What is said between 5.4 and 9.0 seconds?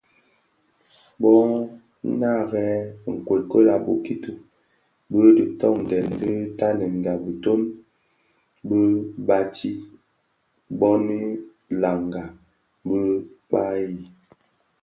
tondèn bi tanènga bitoň bi